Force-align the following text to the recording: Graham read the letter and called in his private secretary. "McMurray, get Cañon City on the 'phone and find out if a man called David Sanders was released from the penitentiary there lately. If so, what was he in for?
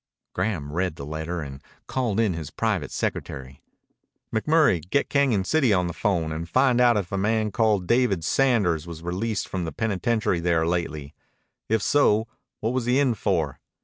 Graham 0.33 0.71
read 0.73 0.95
the 0.95 1.05
letter 1.05 1.41
and 1.43 1.61
called 1.85 2.19
in 2.19 2.33
his 2.33 2.49
private 2.49 2.89
secretary. 2.89 3.61
"McMurray, 4.33 4.81
get 4.89 5.11
Cañon 5.11 5.45
City 5.45 5.71
on 5.73 5.85
the 5.85 5.93
'phone 5.93 6.31
and 6.31 6.49
find 6.49 6.81
out 6.81 6.97
if 6.97 7.11
a 7.11 7.19
man 7.19 7.51
called 7.51 7.85
David 7.85 8.23
Sanders 8.23 8.87
was 8.87 9.03
released 9.03 9.47
from 9.47 9.63
the 9.63 9.71
penitentiary 9.71 10.39
there 10.39 10.65
lately. 10.65 11.13
If 11.69 11.83
so, 11.83 12.27
what 12.61 12.73
was 12.73 12.85
he 12.85 12.97
in 12.99 13.13
for? 13.13 13.59